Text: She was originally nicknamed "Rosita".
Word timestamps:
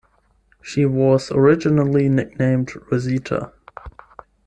She 0.63 0.83
was 0.83 1.31
originally 1.31 2.09
nicknamed 2.09 2.71
"Rosita". 2.91 3.51